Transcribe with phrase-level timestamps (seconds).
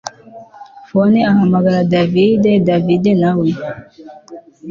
[0.89, 3.47] phone ahamagara david david nawe